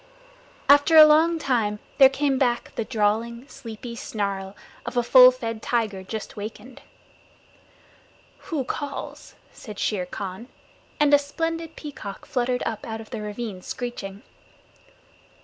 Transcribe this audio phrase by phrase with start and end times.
[0.67, 5.61] After a long time there came back the drawling, sleepy snarl of a full fed
[5.61, 6.81] tiger just wakened.
[8.49, 10.47] "Who calls?" said Shere Khan,
[10.99, 14.23] and a splendid peacock fluttered up out of the ravine screeching.